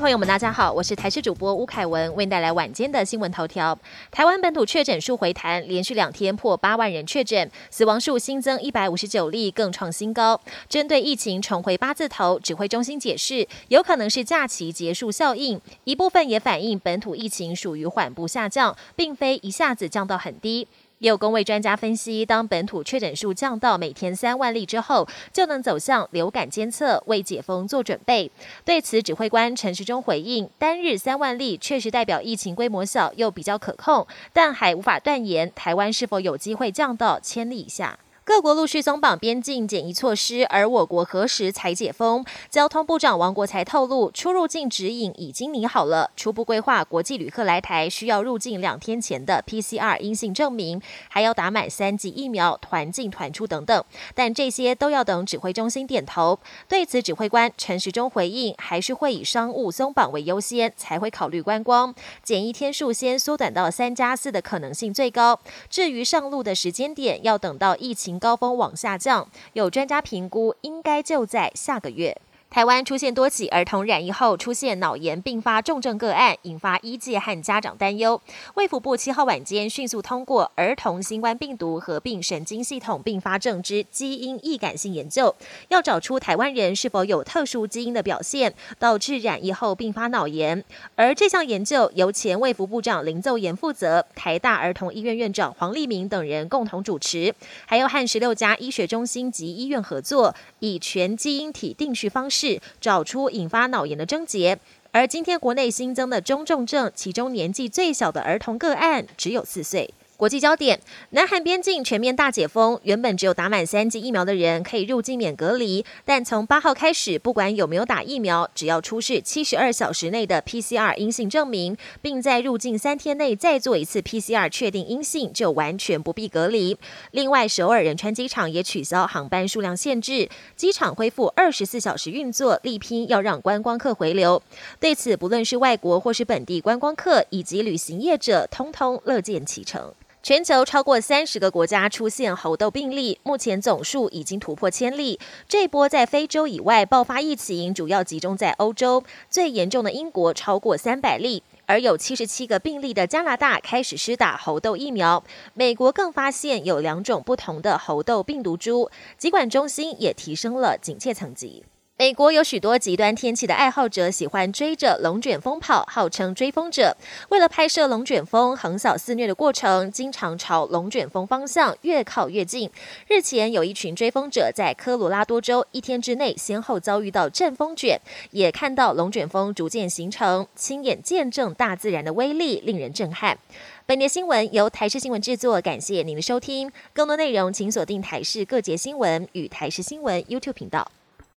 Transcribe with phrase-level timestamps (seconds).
[0.00, 3.78] 朋友们，大家好，我是台视主播吴凯文，为您带来晚间的新闻头条。
[4.10, 10.40] 台湾本土确诊数回弹，连续两天破八万人确诊，死亡数新增一百五十九例，更创新高。
[10.68, 20.66] 针对疫情重回八字头，指挥中心解释，有可能是假期结束效应，一部分也反映本土疫情属于缓步下降，并非一下子降到很低。
[21.00, 28.30] 也有工位专家分析，当本土确诊数降到每天三万例之后，就能走向流感监测，为解封做准备。
[28.66, 37.98] 对此，指挥官陈时中回应：单日三万例确实代表疫情规模小，又比较可控，但还无法断言台湾是否有机会降到千例以下。
[38.30, 42.24] 各国陆续松绑边境检疫措施，而我国何时才解封？
[42.48, 53.84] 交通部长王国才透露，出入境指引已经拟好了，初步规划国际旅客来台需要入境两天前的 PCR 阴性证明，还要打满三剂疫苗，团进团出等等。
[54.14, 56.38] 但这些都要等指挥中心点头。
[56.68, 61.92] 对此，指挥官陈时中回应，还是会以商务松绑为优先，才会考虑观光。
[62.22, 65.40] 检疫天数先缩短到三加四的可能性最高。
[65.68, 68.19] 至于上路的时间点，要等到疫情。
[68.20, 72.16] 高峰往下降，有专家评估，应该就在下个月。
[72.50, 78.20] 台湾出现多起儿童染疫后出现脑炎并发重症个案，引发医界和家长担忧。
[78.54, 85.32] 卫福部七号晚间迅速通过儿童新冠病毒合并神经系统并发症之基因易感性研究，
[85.68, 90.64] 要找出台湾人是否有特殊基因的表现，导致染疫后并发脑炎。
[90.96, 97.32] 而这项研究由前卫福部长林奏言负责，台大儿童医院院长黄立明等人共同主持，
[97.66, 102.39] 还有和十六家医学中心及医院合作，以全基因体定序方式。
[102.40, 104.58] 是找出引发脑炎的症结，
[104.92, 109.92] 而今天国内新增的中重症，其中年纪最小的儿童个案只有四岁。
[110.20, 110.78] 国际焦点：
[111.12, 126.76] 南韩边境全面大解封，原本只有打满三剂疫苗的人可以入境免隔离，但从八号开始，不管有没有打疫苗，只要出示七十二小时内的 PCR 阴性证明，并在入境三天内再做一次 PCR 确定阴性，就完全不必隔离。
[127.12, 134.42] 另外，首尔仁川机场也取消航班数量限制，机场恢复二十四小时运作，力拼要让观光客回流。
[134.78, 139.94] 对此，不论是外国或是本地观光客以及旅行业者，通通乐见其成。
[140.22, 145.18] 全球超过三十个国家出现猴痘病例，目前总数已经突破千例。
[145.48, 155.24] 这波在非洲以外爆发疫情，主要集中在欧洲，最严重的英国超过三百例，而有七十七个病例的加拿大开始施打猴痘疫苗。
[155.54, 161.64] 美国更发现有两种不同的猴痘病毒株，疾管中心也提升了警戒层级。
[162.00, 166.96] 美国有许多极端天气的爱好者喜欢追着龙卷风跑，号称追风者。
[167.28, 172.70] 为了拍摄龙卷风横扫肆虐的过程，经常朝龙卷风方向越靠越近。
[173.06, 178.00] 日前，有一群追风者在科罗拉多州一天之内先后遭遇到阵风卷，
[178.30, 183.36] 也看到龙卷风逐渐形成，亲眼见证大自然的威力，令人震撼。
[183.84, 186.72] 本节新闻由台视新闻制作，感谢您的收听。
[186.94, 190.90] 更多内容请锁定台视各节新闻与台视新闻 YouTube 频道。